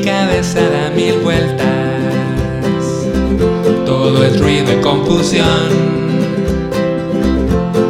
[0.00, 1.66] Mi cabeza da mil vueltas.
[3.84, 5.68] Todo es ruido y confusión.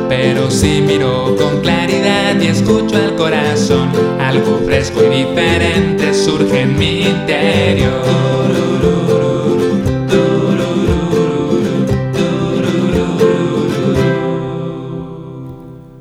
[0.09, 6.77] Pero si miro con claridad y escucho al corazón, algo fresco y diferente surge en
[6.77, 8.03] mi interior.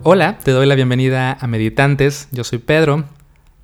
[0.02, 3.04] Hola, te doy la bienvenida a Meditantes, yo soy Pedro,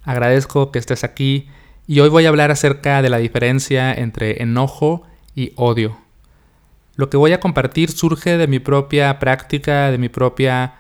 [0.04, 1.50] agradezco que estés aquí
[1.88, 5.04] y hoy voy a hablar acerca de la diferencia entre enojo
[5.36, 5.98] y odio.
[6.96, 10.76] Lo que voy a compartir surge de mi propia práctica, de mi propia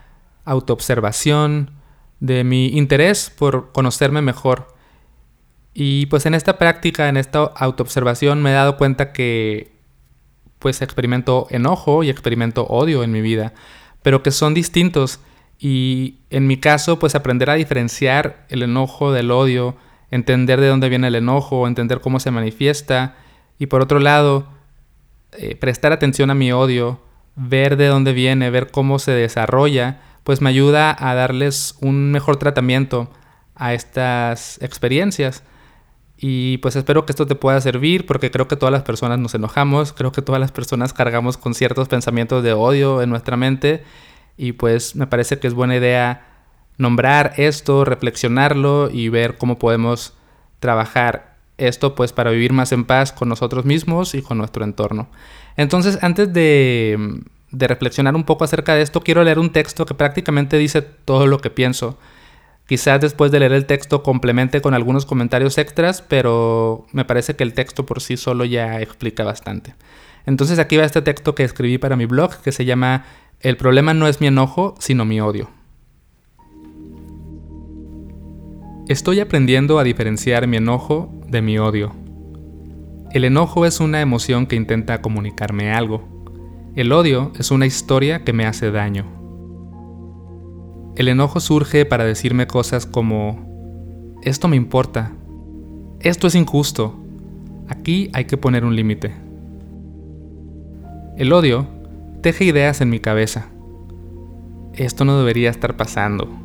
[0.45, 1.71] autoobservación,
[2.20, 4.73] de mi interés por conocerme mejor.
[5.73, 9.73] Y pues en esta práctica, en esta autoobservación me he dado cuenta que
[10.59, 13.53] pues experimento enojo y experimento odio en mi vida,
[14.02, 15.19] pero que son distintos
[15.59, 19.77] y en mi caso, pues aprender a diferenciar el enojo del odio,
[20.12, 23.16] entender de dónde viene el enojo, entender cómo se manifiesta.
[23.58, 24.48] Y por otro lado,
[25.34, 27.02] eh, prestar atención a mi odio,
[27.36, 32.38] ver de dónde viene, ver cómo se desarrolla, pues me ayuda a darles un mejor
[32.38, 33.09] tratamiento
[33.56, 35.44] a estas experiencias.
[36.17, 39.36] Y pues espero que esto te pueda servir porque creo que todas las personas nos
[39.36, 43.84] enojamos, creo que todas las personas cargamos con ciertos pensamientos de odio en nuestra mente
[44.38, 46.34] y pues me parece que es buena idea
[46.78, 50.14] nombrar esto, reflexionarlo y ver cómo podemos
[50.59, 55.08] trabajar esto pues para vivir más en paz con nosotros mismos y con nuestro entorno.
[55.58, 59.94] Entonces, antes de, de reflexionar un poco acerca de esto, quiero leer un texto que
[59.94, 61.98] prácticamente dice todo lo que pienso.
[62.68, 67.44] Quizás después de leer el texto complemente con algunos comentarios extras, pero me parece que
[67.44, 69.76] el texto por sí solo ya explica bastante.
[70.26, 73.06] Entonces aquí va este texto que escribí para mi blog que se llama
[73.42, 75.50] el problema no es mi enojo, sino mi odio.
[78.88, 81.91] Estoy aprendiendo a diferenciar mi enojo de mi odio.
[83.09, 86.03] El enojo es una emoción que intenta comunicarme algo.
[86.75, 89.06] El odio es una historia que me hace daño.
[90.96, 95.13] El enojo surge para decirme cosas como, esto me importa,
[96.00, 96.94] esto es injusto,
[97.67, 99.16] aquí hay que poner un límite.
[101.17, 101.66] El odio
[102.22, 103.47] teje ideas en mi cabeza.
[104.75, 106.44] Esto no debería estar pasando.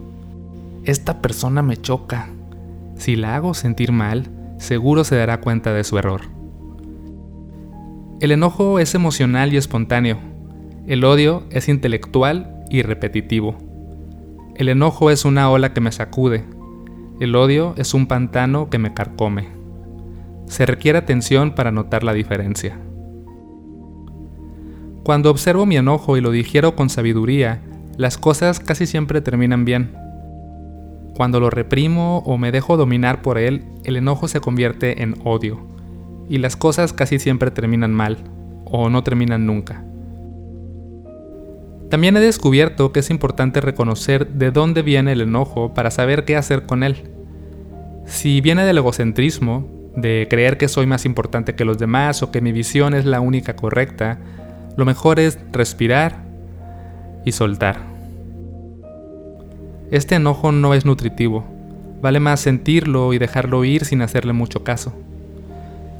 [0.85, 2.31] Esta persona me choca.
[2.97, 6.23] Si la hago sentir mal, seguro se dará cuenta de su error.
[8.21, 10.19] El enojo es emocional y espontáneo.
[10.87, 13.59] El odio es intelectual y repetitivo.
[14.55, 16.45] El enojo es una ola que me sacude.
[17.21, 19.49] El odio es un pantano que me carcome.
[20.47, 22.79] Se requiere atención para notar la diferencia.
[25.03, 27.63] Cuando observo mi enojo y lo digiero con sabiduría,
[27.99, 29.95] las cosas casi siempre terminan bien.
[31.21, 35.61] Cuando lo reprimo o me dejo dominar por él, el enojo se convierte en odio,
[36.31, 38.17] y las cosas casi siempre terminan mal,
[38.65, 39.85] o no terminan nunca.
[41.91, 46.39] También he descubierto que es importante reconocer de dónde viene el enojo para saber qué
[46.39, 47.11] hacer con él.
[48.07, 52.41] Si viene del egocentrismo, de creer que soy más importante que los demás o que
[52.41, 54.19] mi visión es la única correcta,
[54.75, 56.25] lo mejor es respirar
[57.27, 58.00] y soltar.
[59.91, 61.45] Este enojo no es nutritivo,
[62.01, 64.95] vale más sentirlo y dejarlo ir sin hacerle mucho caso.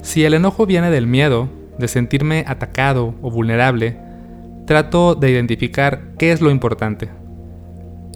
[0.01, 3.97] Si el enojo viene del miedo, de sentirme atacado o vulnerable,
[4.65, 7.09] trato de identificar qué es lo importante.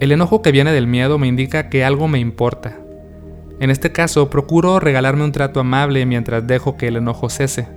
[0.00, 2.78] El enojo que viene del miedo me indica que algo me importa.
[3.60, 7.68] En este caso, procuro regalarme un trato amable mientras dejo que el enojo cese.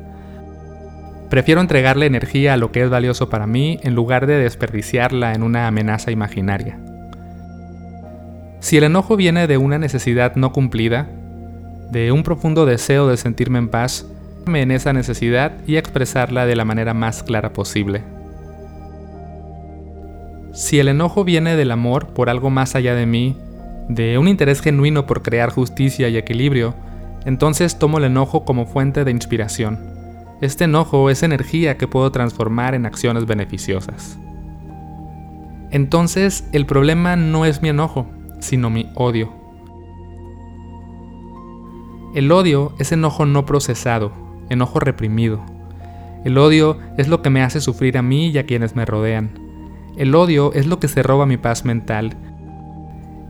[1.29, 5.43] Prefiero entregarle energía a lo que es valioso para mí en lugar de desperdiciarla en
[5.43, 6.79] una amenaza imaginaria.
[8.59, 11.09] Si el enojo viene de una necesidad no cumplida,
[11.91, 14.05] de un profundo deseo de sentirme en paz,
[14.47, 18.03] en esa necesidad y expresarla de la manera más clara posible.
[20.53, 23.37] Si el enojo viene del amor por algo más allá de mí,
[23.87, 26.75] de un interés genuino por crear justicia y equilibrio,
[27.25, 29.99] entonces tomo el enojo como fuente de inspiración
[30.41, 34.17] este enojo es energía que puedo transformar en acciones beneficiosas.
[35.69, 38.07] Entonces, el problema no es mi enojo,
[38.39, 39.33] sino mi odio.
[42.15, 44.11] El odio es enojo no procesado,
[44.49, 45.45] enojo reprimido.
[46.25, 49.39] El odio es lo que me hace sufrir a mí y a quienes me rodean.
[49.95, 52.17] El odio es lo que se roba mi paz mental.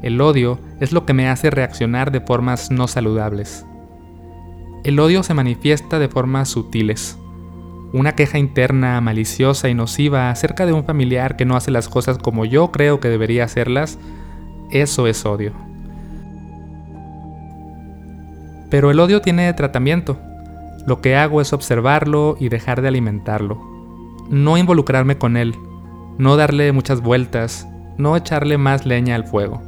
[0.01, 3.65] El odio es lo que me hace reaccionar de formas no saludables.
[4.83, 7.17] El odio se manifiesta de formas sutiles.
[7.91, 12.17] Una queja interna, maliciosa y nociva acerca de un familiar que no hace las cosas
[12.17, 14.00] como yo creo que debería hacerlas,
[14.71, 15.54] eso es odio.
[18.69, 20.19] Pero el odio tiene tratamiento.
[20.86, 23.60] Lo que hago es observarlo y dejar de alimentarlo.
[24.30, 25.56] No involucrarme con él,
[26.18, 27.68] no darle muchas vueltas,
[27.98, 29.62] no echarle más leña al fuego.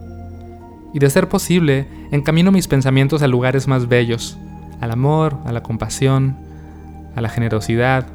[0.93, 4.37] Y de ser posible, encamino mis pensamientos a lugares más bellos,
[4.79, 6.37] al amor, a la compasión,
[7.15, 8.05] a la generosidad,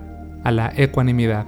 [0.44, 1.47] a la ecuanimidad.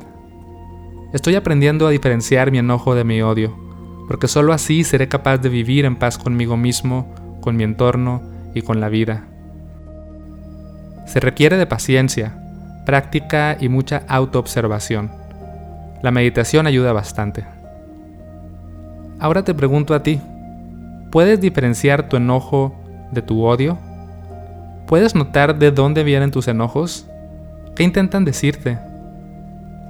[1.12, 3.67] Estoy aprendiendo a diferenciar mi enojo de mi odio,
[4.08, 8.22] porque sólo así seré capaz de vivir en paz conmigo mismo, con mi entorno
[8.54, 9.24] y con la vida.
[11.06, 12.34] Se requiere de paciencia,
[12.86, 15.10] práctica y mucha autoobservación.
[16.02, 17.44] La meditación ayuda bastante.
[19.20, 20.20] Ahora te pregunto a ti,
[21.10, 22.74] ¿puedes diferenciar tu enojo
[23.12, 23.78] de tu odio?
[24.86, 27.06] ¿Puedes notar de dónde vienen tus enojos?
[27.74, 28.78] ¿Qué intentan decirte?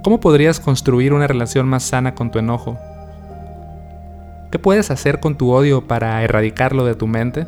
[0.03, 2.77] ¿Cómo podrías construir una relación más sana con tu enojo?
[4.51, 7.45] ¿Qué puedes hacer con tu odio para erradicarlo de tu mente?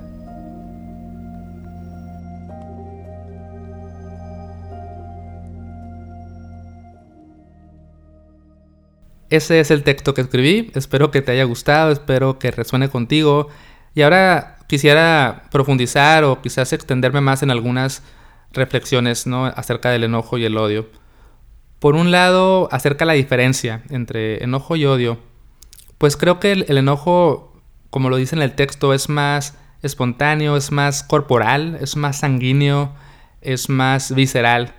[9.32, 13.48] Ese es el texto que escribí, espero que te haya gustado, espero que resuene contigo.
[13.96, 18.04] Y ahora quisiera profundizar o quizás extenderme más en algunas
[18.52, 19.46] reflexiones ¿no?
[19.46, 20.90] acerca del enojo y el odio.
[21.80, 25.31] Por un lado, acerca la diferencia entre enojo y odio.
[26.02, 27.54] Pues creo que el, enojo,
[27.90, 32.92] como lo dice en el texto, es más espontáneo, es más corporal, es más sanguíneo,
[33.40, 34.74] es más visceral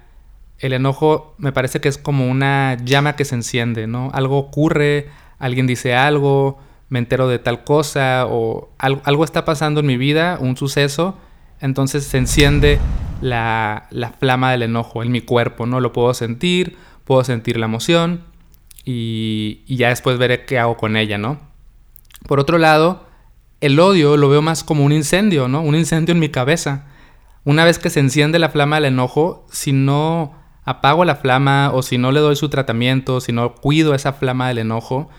[0.62, 4.10] el enojo me parece que es como una llama que se enciende, ¿no?
[4.14, 5.08] Algo ocurre,
[5.40, 10.38] alguien dice algo, me entero de tal cosa o algo, está pasando en mi vida,
[10.40, 11.18] un suceso,
[11.60, 12.78] entonces se enciende
[13.20, 13.88] la,
[14.20, 15.80] flama del enojo en mi cuerpo, ¿no?
[15.80, 18.24] Lo puedo sentir, puedo sentir la emoción
[18.84, 21.40] y, ya después veré qué hago con ella, ¿no?
[22.26, 23.06] Por otro lado,
[23.60, 25.60] el odio lo veo más como un incendio, ¿no?
[25.60, 26.86] Un incendio en mi cabeza.
[27.44, 30.34] Una vez que se enciende la flama del enojo, si no
[30.64, 34.48] apago la flama o si no le doy su tratamiento, si no cuido esa flama
[34.48, 35.10] del enojo,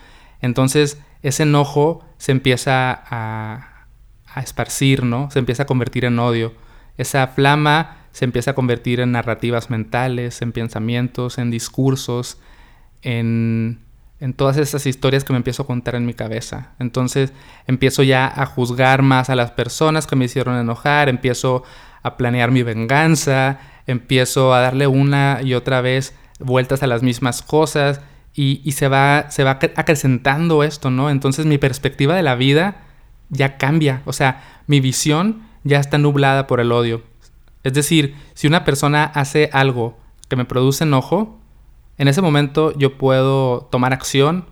[0.41, 3.87] entonces ese enojo se empieza a,
[4.33, 5.29] a esparcir, ¿no?
[5.31, 6.53] Se empieza a convertir en odio.
[6.97, 12.37] Esa flama se empieza a convertir en narrativas mentales, en pensamientos, en discursos,
[13.03, 13.79] en,
[14.19, 16.71] en todas esas historias que me empiezo a contar en mi cabeza.
[16.79, 17.33] Entonces
[17.67, 21.63] empiezo ya a juzgar más a las personas que me hicieron enojar, empiezo
[22.01, 27.41] a planear mi venganza, empiezo a darle una y otra vez vueltas a las mismas
[27.41, 28.01] cosas
[28.35, 31.09] y, se, va, se va acrecentando esto, ¿no?
[31.09, 32.77] Entonces mi perspectiva de la vida
[33.29, 37.03] ya cambia, o sea, mi visión ya está nublada por el odio.
[37.63, 39.97] Es decir, si una persona hace algo
[40.29, 41.39] que me produce enojo,
[41.97, 44.45] en ese momento yo puedo tomar acción,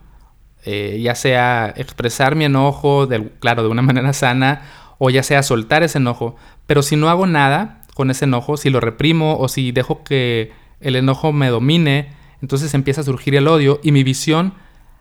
[0.63, 3.07] eh, ya sea expresar mi enojo,
[3.39, 4.61] claro, de una manera sana,
[4.97, 6.35] o ya sea soltar ese enojo.
[6.67, 10.51] Pero si no hago nada, con ese enojo, si lo reprimo o si dejo que
[10.79, 12.09] el enojo me domine,
[12.41, 14.53] entonces empieza a surgir el odio y mi visión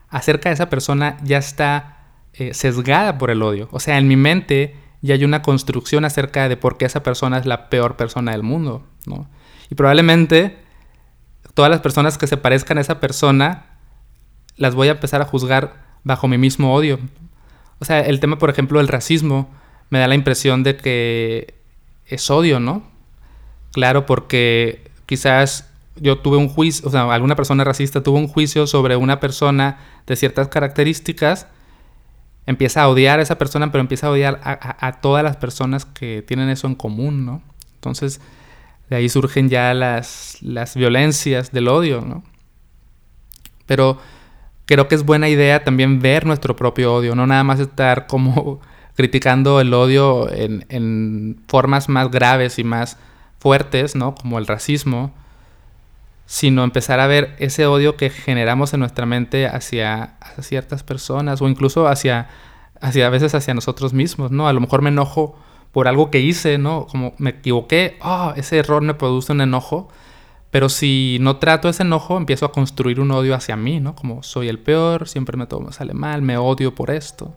[0.09, 1.99] acerca de esa persona ya está
[2.35, 3.69] eh, sesgada por el odio.
[3.73, 7.39] O sea, en mi mente ya hay una construcción acerca de por qué esa persona
[7.39, 9.29] es la peor persona del mundo, ¿no?
[9.71, 10.59] Y probablemente
[11.61, 13.67] todas las personas que se parezcan a esa persona
[14.57, 15.75] las voy a empezar a juzgar
[16.05, 16.99] bajo mi mismo odio.
[17.81, 19.51] O sea, el tema, por ejemplo, del racismo,
[19.91, 21.53] me da la impresión de que
[22.07, 22.83] es odio, ¿no?
[23.73, 28.67] Claro, porque quizás yo tuve un juicio, o sea, alguna persona racista tuvo un juicio
[28.67, 31.47] sobre una persona de ciertas características,
[32.47, 36.25] empieza a odiar a esa persona, pero empieza a odiar a, todas las personas que
[36.27, 37.43] tienen eso en común, ¿no?
[37.75, 38.23] Entonces,
[38.91, 42.25] de ahí surgen ya las, las violencias del odio, ¿no?
[43.67, 43.99] Pero
[44.67, 48.61] creo que es buena idea también ver nuestro propio odio, no nada más estar como
[48.97, 52.99] criticando el odio en, formas más graves y más
[53.39, 54.17] fuertes, ¿no?
[54.17, 55.13] Como el racismo,
[56.27, 61.49] sino empezar a ver ese odio que generamos en nuestra mente hacia, ciertas personas o
[61.49, 62.29] incluso hacia,
[62.81, 64.49] hacia, a veces hacia nosotros mismos, ¿no?
[64.49, 65.39] A lo mejor me enojo
[65.73, 66.87] por algo que hice, ¿no?
[66.87, 69.89] Como me equivoqué, oh, ese error me produce un enojo,
[70.51, 73.95] pero si no trato ese enojo, empiezo a construir un odio hacia mí, ¿no?
[73.95, 77.37] Como soy el peor, siempre me todo me sale mal, me odio por esto.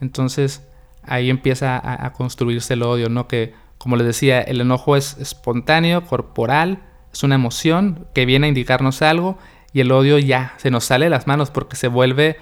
[0.00, 0.66] Entonces,
[1.04, 3.28] ahí empieza a, construirse el odio, ¿no?
[3.28, 6.82] Que, como les decía, el enojo es espontáneo, corporal,
[7.12, 9.38] es una emoción que viene a indicarnos algo
[9.72, 12.36] y el odio ya se nos sale de las manos porque se vuelve,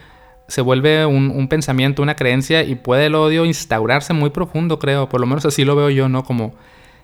[0.49, 5.21] se vuelve un, pensamiento, una creencia y puede el odio instaurarse muy profundo, creo, por
[5.21, 6.25] lo menos así lo veo yo, ¿no?
[6.25, 6.55] Como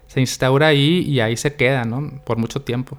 [0.07, 2.23] se instaura ahí y ahí se queda, ¿no?
[2.25, 2.99] Por mucho tiempo.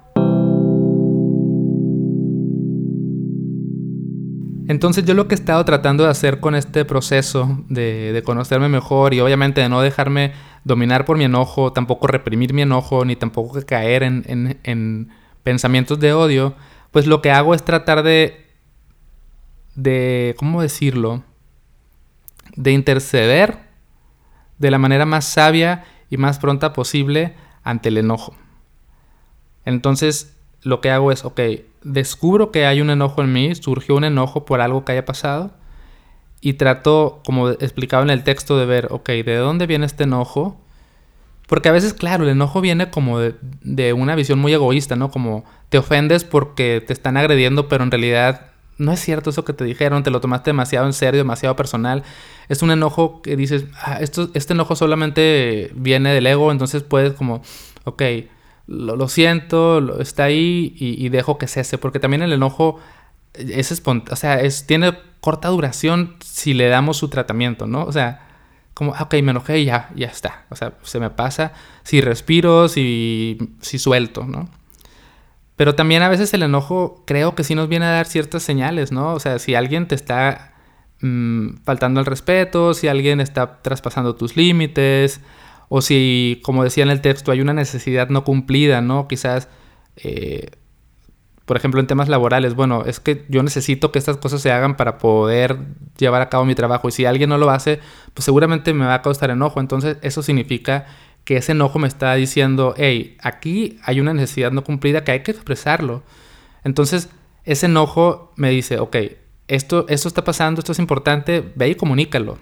[4.68, 9.14] Entonces yo lo que he estado tratando de hacer con este proceso de, conocerme mejor
[9.14, 10.32] y obviamente de no dejarme
[10.62, 15.08] dominar por mi enojo, tampoco reprimir mi enojo, ni tampoco caer en, en
[15.42, 16.54] pensamientos de odio,
[16.90, 18.39] pues lo que hago es tratar de,
[19.82, 21.22] de, ¿cómo decirlo?
[22.56, 23.58] De interceder
[24.58, 28.34] de la manera más sabia y más pronta posible ante el enojo.
[29.64, 31.40] Entonces, lo que hago es, ok,
[31.82, 35.52] descubro que hay un enojo en mí, surgió un enojo por algo que haya pasado,
[36.40, 40.58] y trato, como explicaba en el texto, de ver, ok, ¿de dónde viene este enojo?
[41.46, 45.10] Porque a veces, claro, el enojo viene como de, una visión muy egoísta, ¿no?
[45.10, 48.49] Como te ofendes porque te están agrediendo, pero en realidad
[48.80, 52.02] no es cierto eso que te dijeron, te lo tomaste demasiado en serio, demasiado personal.
[52.48, 57.12] Es un enojo que dices, ah, esto, este enojo solamente viene del ego, entonces puedes
[57.12, 57.42] como,
[57.84, 58.02] ok,
[58.66, 62.80] lo, siento, está ahí y, dejo que cese, porque también el enojo
[63.34, 67.84] es espontáneo, o sea, es, tiene corta duración si le damos su tratamiento, ¿no?
[67.84, 68.28] O sea,
[68.74, 72.68] como, ok, me enojé y ya, ya está, o sea, se me pasa, si respiro,
[72.68, 74.48] si, si suelto, ¿no?
[75.60, 78.92] Pero también a veces el enojo creo que sí nos viene a dar ciertas señales,
[78.92, 79.12] ¿no?
[79.12, 80.54] O sea, si alguien te está
[81.02, 85.20] mm, faltando el respeto, si alguien está traspasando tus límites,
[85.68, 89.06] o si, como decía en el texto, hay una necesidad no cumplida, ¿no?
[89.06, 89.50] Quizás,
[89.96, 90.48] eh,
[91.44, 94.78] por ejemplo, en temas laborales, bueno, es que yo necesito que estas cosas se hagan
[94.78, 95.58] para poder
[95.98, 97.80] llevar a cabo mi trabajo y si alguien no lo hace,
[98.14, 99.60] pues seguramente me va a causar enojo.
[99.60, 100.86] Entonces, eso significa
[101.30, 105.20] que ese enojo me está diciendo, hey, aquí hay una necesidad no cumplida que hay
[105.20, 106.02] que expresarlo.
[106.64, 107.08] Entonces,
[107.44, 108.96] ese enojo me dice, ok,
[109.46, 112.38] esto, esto está pasando, esto es importante, ve y comunícalo.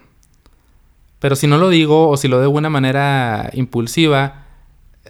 [1.18, 4.46] Pero si no lo digo o si lo de una manera impulsiva,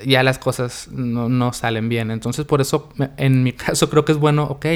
[0.04, 2.11] ya las cosas no, salen bien.
[2.11, 4.66] Entonces por eso en mi caso creo que es bueno, ok,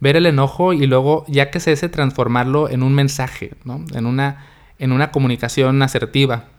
[0.00, 3.82] ver el enojo y luego ya que cese transformarlo en un mensaje, ¿no?
[3.94, 4.44] en, una,
[4.78, 6.50] en una comunicación asertiva,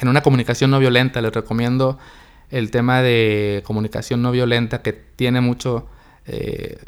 [0.00, 1.20] en una comunicación no violenta.
[1.20, 1.98] Les recomiendo
[2.50, 5.88] el tema de comunicación no violenta que tiene mucho...
[6.26, 6.78] Eh,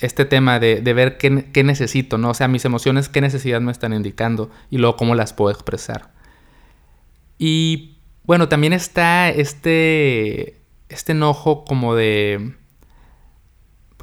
[0.00, 2.30] este tema de, ver qué, necesito, ¿no?
[2.30, 6.12] O sea, mis emociones, qué necesidad me están indicando y luego cómo las puedo expresar.
[7.38, 10.58] Y bueno, también está este,
[10.88, 12.54] este enojo como de...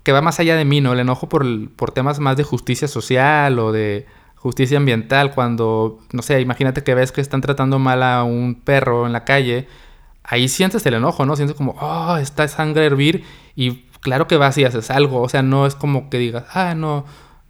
[0.03, 0.93] que va más allá de mí, ¿no?
[0.93, 4.05] El enojo por, por temas más de justicia social o de
[4.37, 9.05] justicia ambiental, cuando, no sé, imagínate que ves que están tratando mal a un perro
[9.05, 9.67] en la calle,
[10.23, 11.35] ahí sientes el enojo, ¿no?
[11.35, 13.23] Sientes como, oh, está sangre hervir
[13.55, 16.75] y claro que vas y haces algo, o sea, no es como que digas, ah,
[16.75, 17.05] no,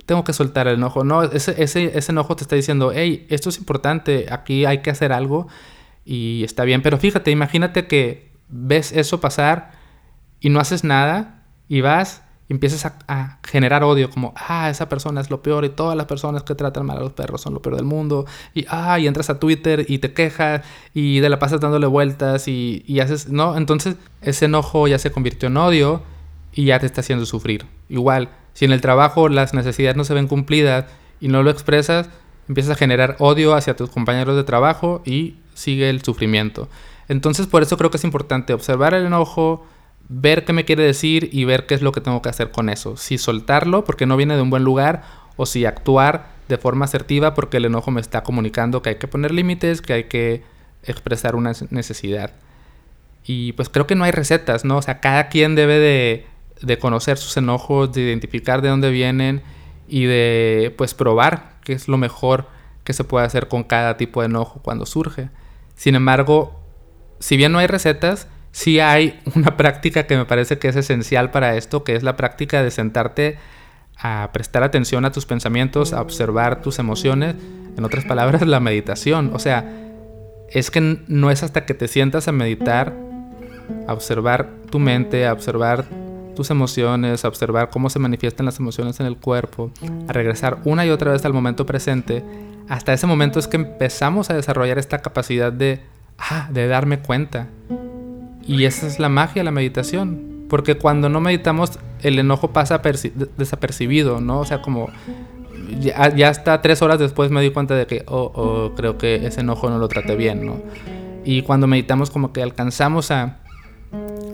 [0.06, 3.50] tengo que soltar el enojo, no, ese, ese, ese enojo te está diciendo, hey, esto
[3.50, 5.48] es importante, aquí hay que hacer algo
[6.06, 9.72] y está bien, pero fíjate, imagínate que ves eso pasar
[10.40, 15.30] y no haces nada y vas empiezas a, generar odio, como, ah, esa persona es
[15.30, 17.76] lo peor y todas las personas que tratan mal a los perros son lo peor
[17.76, 18.26] del mundo.
[18.54, 20.62] Y, ah, y entras a Twitter y te quejas
[20.94, 23.58] y de la pasas dándole vueltas y, y haces, ¿no?
[23.58, 26.02] Entonces ese enojo ya se convirtió en odio
[26.54, 27.66] y ya te está haciendo sufrir.
[27.90, 30.86] Igual, si en el trabajo las necesidades no se ven cumplidas
[31.20, 32.10] y no lo expresas,
[32.48, 36.70] empiezas a generar odio hacia tus compañeros de trabajo y sigue el sufrimiento.
[37.08, 39.66] Entonces por eso creo que es importante observar el enojo,
[40.10, 42.70] ver qué me quiere decir y ver qué es lo que tengo que hacer con
[42.70, 42.98] eso.
[42.98, 45.04] Si soltarlo porque no viene de un buen lugar
[45.36, 49.08] o si actuar de forma asertiva porque el enojo me está comunicando que hay que
[49.08, 50.44] poner límites, que hay que
[50.84, 52.32] expresar una necesidad.
[53.26, 54.78] Y pues creo que no hay recetas, ¿no?
[54.78, 56.26] O sea, cada quien debe de
[56.62, 59.42] de conocer sus enojos, de identificar de dónde vienen
[59.88, 62.48] y de pues probar qué es lo mejor
[62.84, 65.30] que se puede hacer con cada tipo de enojo cuando surge.
[65.76, 66.60] Sin embargo,
[67.20, 71.30] si bien no hay recetas, sí hay una práctica que me parece que es esencial
[71.30, 73.38] para esto, que es la práctica de sentarte
[74.00, 77.36] a prestar atención a tus pensamientos, a observar tus emociones,
[77.78, 79.30] en otras palabras, la meditación.
[79.36, 79.64] O sea,
[80.50, 82.96] es que no es hasta que te sientas a meditar,
[83.88, 85.86] a observar tu mente, a observar
[86.36, 89.70] tus emociones, a observar cómo se manifiestan las emociones en el cuerpo,
[90.08, 92.24] a regresar una y otra vez al momento presente,
[92.70, 95.82] hasta ese momento es que empezamos a desarrollar esta capacidad de,
[96.18, 97.50] ah, de darme cuenta.
[98.48, 100.46] Y esa es la magia la meditación.
[100.50, 102.82] Porque cuando no meditamos, el enojo pasa
[103.38, 104.40] desapercibido, ¿no?
[104.40, 104.90] O sea, como
[105.80, 109.42] ya, hasta tres horas después me di cuenta de que, oh, oh, creo que ese
[109.42, 110.62] enojo no lo traté bien, ¿no?
[111.26, 113.40] Y cuando meditamos, como que alcanzamos a,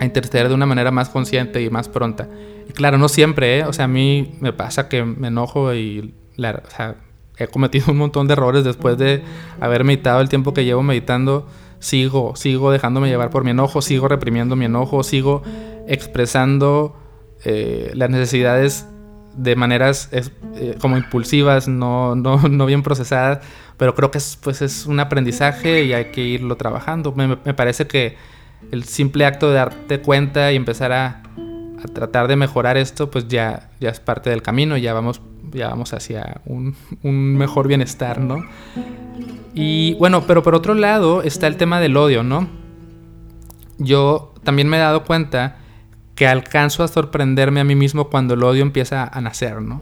[0.01, 2.27] interceder de una manera más consciente y más pronta.
[2.67, 3.63] Y claro, no siempre, ¿eh?
[3.63, 6.13] O sea, a mí me pasa que me enojo y
[7.38, 9.24] he cometido un montón de errores después de
[9.62, 11.48] haber meditado el tiempo que llevo meditando.
[11.83, 15.43] Sigo, sigo dejándome llevar por mi enojo, sigo reprimiendo mi enojo, sigo
[15.85, 16.95] expresando
[17.43, 18.87] eh, las necesidades
[19.35, 23.39] de maneras eh, como impulsivas, no, no, no, bien procesadas,
[23.75, 27.11] pero creo que es, pues es un aprendizaje y hay que irlo trabajando.
[27.11, 28.15] Me, parece que
[28.71, 31.23] el simple acto de darte cuenta y empezar a,
[31.93, 35.21] tratar de mejorar esto, pues ya, ya es parte del camino, ya vamos,
[35.51, 36.77] ya vamos hacia un
[37.37, 38.41] mejor bienestar, ¿no?
[39.53, 42.48] Y bueno, pero por otro lado está el tema del odio, ¿no?
[43.77, 45.57] Yo también me he dado cuenta
[46.15, 49.81] que alcanzo a sorprenderme a mí mismo cuando el odio empieza a nacer, ¿no?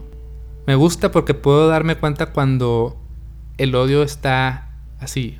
[0.66, 2.96] Me gusta porque puedo darme cuenta cuando
[3.58, 5.38] el odio está así,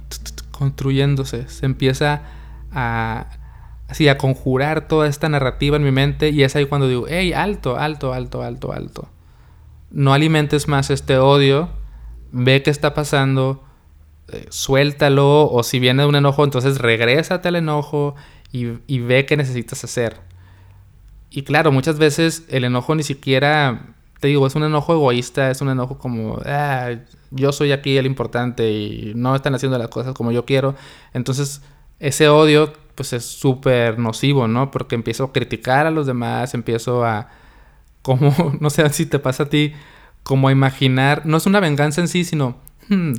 [0.51, 2.23] construyéndose, se empieza
[2.73, 3.27] a,
[3.89, 7.33] así, a conjurar toda esta narrativa en mi mente y es ahí cuando digo, hey,
[7.33, 9.09] alto, alto, alto, alto, alto.
[9.91, 11.69] No alimentes más este odio,
[12.33, 13.63] ve qué está pasando,
[14.33, 18.15] eh, suéltalo, o si viene de un enojo, entonces regrésate al enojo
[18.53, 20.21] y, y ve qué necesitas hacer.
[21.31, 25.63] Y claro, muchas veces el enojo ni siquiera, te digo, es un enojo egoísta, es
[25.63, 26.91] un enojo como, ah,
[27.31, 30.75] yo soy aquí el importante y no están haciendo las cosas como yo quiero.
[31.15, 31.63] Entonces,
[32.01, 34.71] ese odio, pues es súper nocivo, ¿no?
[34.71, 37.29] Porque empiezo a criticar a los demás, empiezo a,
[38.03, 39.73] como, no sé si te pasa a ti,
[40.23, 42.57] como a imaginar, no es una venganza en sí, sino,
[42.89, 43.13] hmm,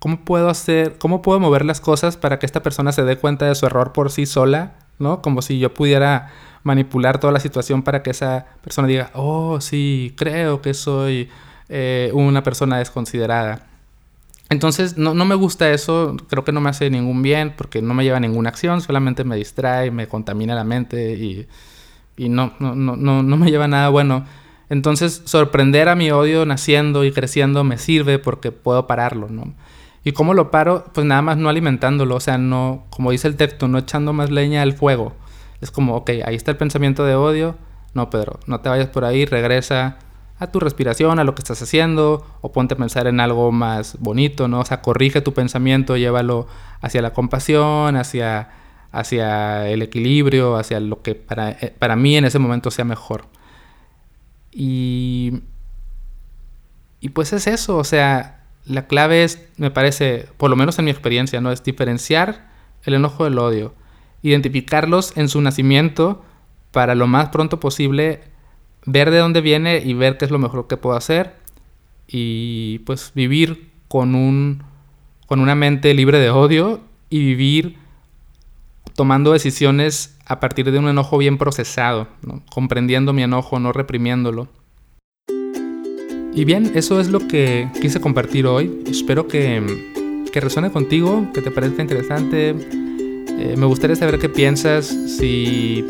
[0.00, 3.46] ¿cómo puedo hacer, cómo puedo mover las cosas para que esta persona se dé cuenta
[3.46, 5.22] de su error por sí sola, ¿no?
[5.22, 6.32] Como si yo pudiera
[6.64, 11.28] manipular toda la situación para que esa persona diga, oh, sí, creo que soy
[11.68, 13.66] eh, una persona desconsiderada.
[14.48, 17.94] Entonces, no, no, me gusta eso, creo que no me hace ningún bien porque no
[17.94, 21.46] me lleva a ninguna acción, solamente me distrae, me contamina la mente y,
[22.16, 24.24] y no, no, no, no me lleva a nada bueno.
[24.70, 29.54] Entonces, sorprender a mi odio naciendo y creciendo me sirve porque puedo pararlo, ¿no?
[30.02, 30.84] ¿Y cómo lo paro?
[30.94, 34.30] Pues nada más no alimentándolo, o sea, no, como dice el texto, no echando más
[34.30, 35.12] leña al fuego.
[35.60, 37.56] Es como, ok, ahí está el pensamiento de odio.
[37.92, 39.98] No, Pedro, no te vayas por ahí, regresa
[40.38, 43.98] a tu respiración, a lo que estás haciendo, o ponte a pensar en algo más
[44.00, 44.60] bonito, ¿no?
[44.60, 46.46] O sea, corrige tu pensamiento, llévalo
[46.80, 48.48] hacia la compasión, hacia,
[48.90, 53.26] hacia el equilibrio, hacia lo que para, eh, para mí en ese momento sea mejor.
[54.50, 55.42] Y,
[57.00, 58.39] y pues es eso, o sea,
[58.70, 61.52] la clave es, me parece, por lo menos en mi experiencia, ¿no?
[61.52, 62.48] Es diferenciar
[62.84, 63.74] el enojo del odio
[64.22, 66.22] identificarlos en su nacimiento
[66.72, 68.20] para lo más pronto posible
[68.86, 71.36] ver de dónde viene y ver qué es lo mejor que puedo hacer
[72.06, 74.62] y pues vivir con un
[75.26, 77.78] con una mente libre de odio y vivir
[78.94, 82.08] tomando decisiones a partir de un enojo bien procesado,
[82.52, 84.48] comprendiendo mi enojo, no reprimiéndolo.
[86.34, 88.82] Y bien, eso es lo que quise compartir hoy.
[88.86, 89.62] Espero que,
[90.32, 92.54] que resuene contigo, que te parezca interesante,
[93.40, 95.84] eh, me gustaría saber qué piensas, si,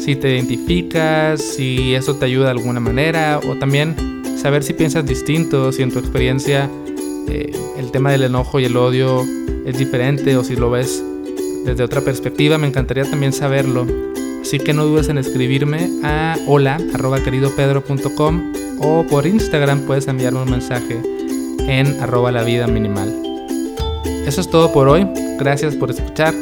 [0.00, 3.96] si te identificas, si eso te ayuda de alguna manera, o también
[4.36, 6.70] saber si piensas distinto, si en tu experiencia
[7.28, 9.24] eh, el tema del enojo y el odio
[9.64, 11.02] es diferente o si lo ves
[11.64, 13.86] desde otra perspectiva, me encantaría también saberlo.
[14.42, 16.78] Así que no dudes en escribirme a hola
[17.24, 21.00] queridopedro.com o por Instagram puedes enviarme un mensaje
[21.66, 23.14] en arroba la vida minimal.
[24.26, 25.06] Eso es todo por hoy.
[25.38, 26.34] Gracias por escuchar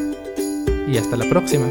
[0.88, 1.66] y hasta la próxima.